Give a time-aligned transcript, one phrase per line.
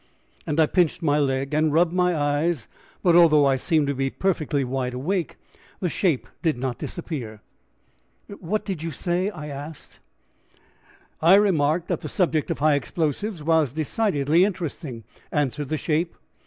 [0.47, 2.67] and I pinched my leg, and rubbed my eyes,
[3.03, 5.35] but although I seemed to be perfectly wide awake,
[5.79, 7.41] the shape did not disappear.
[8.39, 9.99] "What did you say?" I asked.
[11.21, 16.15] "I remarked that the subject of high explosives was decidedly interesting," answered the shape.